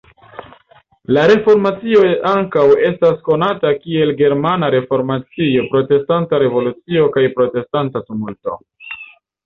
La 1.17 1.25
Reformacio 1.31 2.01
ankaŭ 2.29 2.63
estas 2.89 3.21
konata 3.29 3.75
kiel 3.85 4.15
"Germana 4.25 4.73
Reformacio", 4.79 5.69
"Protestanta 5.77 6.45
Revolucio" 6.49 7.09
kaj 7.19 7.29
"Protestanta 7.41 8.09
Tumulto". 8.11 8.63